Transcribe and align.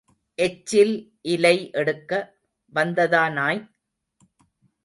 எச்சில் 0.39 0.93
இலை 1.25 1.53
எடுக்க 1.71 2.11
வந்ததா 2.73 3.29
நாய்? 3.29 3.61